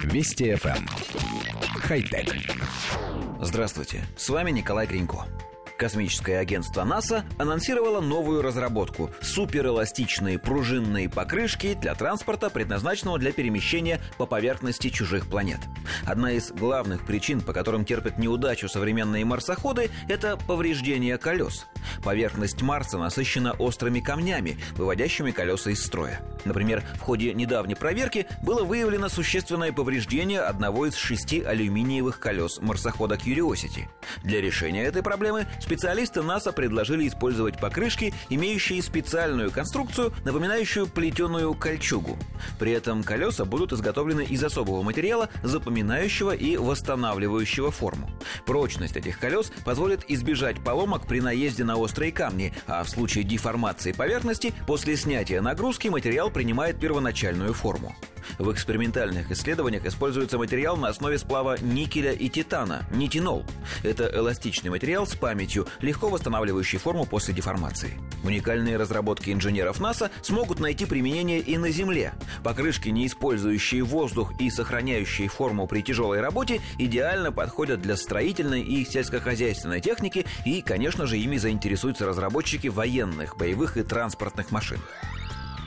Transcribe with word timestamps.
Вести 0.00 0.52
FM. 0.52 0.76
Эм. 0.76 0.86
Хай-тек. 1.80 2.34
Здравствуйте, 3.40 4.04
с 4.16 4.28
вами 4.28 4.50
Николай 4.50 4.86
Гринько. 4.86 5.26
Космическое 5.78 6.38
агентство 6.38 6.84
НАСА 6.84 7.24
анонсировало 7.38 8.00
новую 8.00 8.40
разработку– 8.40 9.10
суперэластичные 9.20 10.38
пружинные 10.38 11.08
покрышки 11.08 11.74
для 11.74 11.94
транспорта, 11.96 12.50
предназначенного 12.50 13.18
для 13.18 13.32
перемещения 13.32 14.00
по 14.16 14.26
поверхности 14.26 14.90
чужих 14.90 15.26
планет. 15.26 15.58
Одна 16.06 16.32
из 16.32 16.52
главных 16.52 17.04
причин, 17.04 17.40
по 17.40 17.52
которым 17.52 17.84
терпят 17.84 18.16
неудачу 18.18 18.68
современные 18.68 19.24
марсоходы– 19.24 19.90
это 20.08 20.36
повреждение 20.36 21.18
колес. 21.18 21.66
Поверхность 22.02 22.62
Марса 22.62 22.98
насыщена 22.98 23.52
острыми 23.52 24.00
камнями, 24.00 24.58
выводящими 24.76 25.30
колеса 25.30 25.70
из 25.70 25.84
строя. 25.84 26.20
Например, 26.44 26.82
в 26.94 27.00
ходе 27.00 27.34
недавней 27.34 27.74
проверки 27.74 28.26
было 28.42 28.64
выявлено 28.64 29.08
существенное 29.08 29.72
повреждение 29.72 30.40
одного 30.40 30.86
из 30.86 30.94
шести 30.94 31.40
алюминиевых 31.42 32.18
колес 32.18 32.58
марсохода 32.60 33.14
Curiosity. 33.14 33.88
Для 34.22 34.40
решения 34.40 34.84
этой 34.84 35.02
проблемы 35.02 35.46
специалисты 35.60 36.22
НАСА 36.22 36.52
предложили 36.52 37.06
использовать 37.06 37.58
покрышки, 37.58 38.12
имеющие 38.28 38.82
специальную 38.82 39.50
конструкцию, 39.50 40.12
напоминающую 40.24 40.86
плетеную 40.86 41.54
кольчугу. 41.54 42.18
При 42.58 42.72
этом 42.72 43.02
колеса 43.02 43.44
будут 43.44 43.72
изготовлены 43.72 44.22
из 44.22 44.42
особого 44.42 44.82
материала, 44.82 45.28
запоминающего 45.42 46.32
и 46.32 46.56
восстанавливающего 46.56 47.70
форму. 47.70 48.10
Прочность 48.46 48.96
этих 48.96 49.18
колес 49.18 49.52
позволит 49.64 50.10
избежать 50.10 50.62
поломок 50.62 51.06
при 51.06 51.20
наезде 51.20 51.64
на 51.64 51.71
острые 51.76 52.12
камни, 52.12 52.52
а 52.66 52.84
в 52.84 52.88
случае 52.88 53.24
деформации 53.24 53.92
поверхности 53.92 54.52
после 54.66 54.96
снятия 54.96 55.40
нагрузки 55.40 55.88
материал 55.88 56.30
принимает 56.30 56.78
первоначальную 56.78 57.52
форму. 57.54 57.94
В 58.38 58.50
экспериментальных 58.52 59.30
исследованиях 59.30 59.86
используется 59.86 60.38
материал 60.38 60.76
на 60.76 60.88
основе 60.88 61.18
сплава 61.18 61.56
никеля 61.60 62.12
и 62.12 62.28
титана– 62.28 62.86
нитинол. 62.90 63.44
Это 63.82 64.10
эластичный 64.14 64.70
материал 64.70 65.06
с 65.06 65.14
памятью, 65.14 65.66
легко 65.80 66.08
восстанавливающий 66.08 66.78
форму 66.78 67.06
после 67.06 67.34
деформации. 67.34 67.98
Уникальные 68.24 68.76
разработки 68.76 69.30
инженеров 69.30 69.80
НАСА 69.80 70.10
смогут 70.22 70.60
найти 70.60 70.86
применение 70.86 71.40
и 71.40 71.56
на 71.58 71.70
Земле. 71.70 72.14
Покрышки, 72.44 72.88
не 72.88 73.06
использующие 73.06 73.82
воздух 73.82 74.32
и 74.38 74.50
сохраняющие 74.50 75.28
форму 75.28 75.66
при 75.66 75.82
тяжелой 75.82 76.20
работе, 76.20 76.60
идеально 76.78 77.32
подходят 77.32 77.82
для 77.82 77.96
строительной 77.96 78.62
и 78.62 78.84
сельскохозяйственной 78.84 79.80
техники 79.80 80.26
и, 80.44 80.62
конечно 80.62 81.06
же, 81.06 81.18
ими 81.18 81.36
заинтересуются 81.36 82.06
разработчики 82.06 82.68
военных, 82.68 83.36
боевых 83.36 83.76
и 83.76 83.82
транспортных 83.82 84.50
машин. 84.50 84.78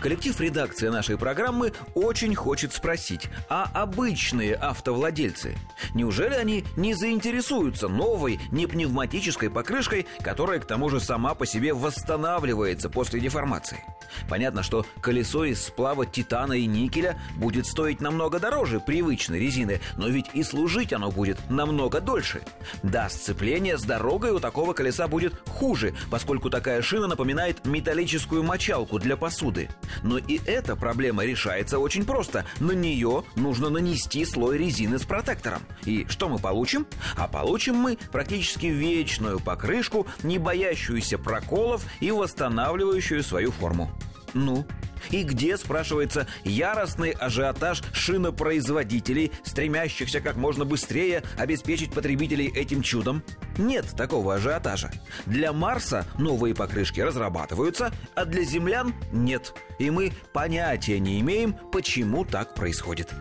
Коллектив 0.00 0.40
редакции 0.40 0.88
нашей 0.88 1.18
программы 1.18 1.72
очень 1.94 2.34
хочет 2.34 2.72
спросить, 2.72 3.28
а 3.48 3.68
обычные 3.74 4.54
автовладельцы, 4.54 5.56
неужели 5.92 6.34
они 6.34 6.64
не 6.76 6.94
заинтересуются 6.94 7.88
новой 7.88 8.38
непневматической 8.52 9.50
покрышкой, 9.50 10.06
которая 10.22 10.60
к 10.60 10.66
тому 10.66 10.88
же 10.88 11.00
сама 11.00 11.34
по 11.34 11.46
себе 11.46 11.74
восстанавливается 11.74 12.88
после 12.88 13.18
деформации? 13.18 13.84
Понятно, 14.28 14.62
что 14.62 14.86
колесо 15.00 15.44
из 15.44 15.64
сплава 15.64 16.06
титана 16.06 16.52
и 16.52 16.66
никеля 16.66 17.20
будет 17.36 17.66
стоить 17.66 18.00
намного 18.00 18.38
дороже 18.38 18.80
привычной 18.80 19.40
резины, 19.40 19.80
но 19.96 20.08
ведь 20.08 20.26
и 20.32 20.44
служить 20.44 20.92
оно 20.92 21.10
будет 21.10 21.38
намного 21.50 22.00
дольше. 22.00 22.42
Да, 22.82 23.08
сцепление 23.08 23.76
с 23.76 23.82
дорогой 23.82 24.30
у 24.30 24.38
такого 24.38 24.72
колеса 24.74 25.08
будет 25.08 25.34
хуже, 25.48 25.94
поскольку 26.10 26.50
такая 26.50 26.82
шина 26.82 27.08
напоминает 27.08 27.66
металлическую 27.66 28.44
мочалку 28.44 28.98
для 28.98 29.16
посуды. 29.16 29.68
Но 30.02 30.18
и 30.18 30.40
эта 30.46 30.76
проблема 30.76 31.24
решается 31.24 31.78
очень 31.78 32.04
просто. 32.04 32.44
На 32.60 32.72
нее 32.72 33.24
нужно 33.36 33.70
нанести 33.70 34.24
слой 34.24 34.58
резины 34.58 34.98
с 34.98 35.04
протектором. 35.04 35.62
И 35.84 36.06
что 36.08 36.28
мы 36.28 36.38
получим? 36.38 36.86
А 37.16 37.28
получим 37.28 37.76
мы 37.76 37.98
практически 38.10 38.66
вечную 38.66 39.40
покрышку, 39.40 40.06
не 40.22 40.38
боящуюся 40.38 41.18
проколов 41.18 41.84
и 42.00 42.10
восстанавливающую 42.10 43.22
свою 43.22 43.52
форму. 43.52 43.90
Ну, 44.34 44.66
и 45.10 45.22
где, 45.22 45.56
спрашивается, 45.56 46.26
яростный 46.44 47.10
ажиотаж 47.10 47.82
шинопроизводителей, 47.92 49.32
стремящихся 49.44 50.20
как 50.20 50.36
можно 50.36 50.64
быстрее 50.64 51.22
обеспечить 51.36 51.92
потребителей 51.92 52.48
этим 52.48 52.82
чудом? 52.82 53.22
Нет 53.56 53.86
такого 53.96 54.34
ажиотажа. 54.34 54.90
Для 55.26 55.52
Марса 55.52 56.04
новые 56.18 56.54
покрышки 56.54 57.00
разрабатываются, 57.00 57.92
а 58.14 58.24
для 58.24 58.42
землян 58.42 58.94
нет. 59.12 59.54
И 59.78 59.90
мы 59.90 60.12
понятия 60.32 60.98
не 60.98 61.20
имеем, 61.20 61.54
почему 61.72 62.24
так 62.24 62.54
происходит. 62.54 63.12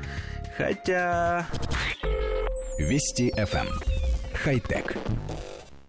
Хотя... 0.57 1.47
Вести 2.77 3.31
FM. 3.35 3.67
Эм. 3.67 3.69
Хай-тек. 4.33 4.97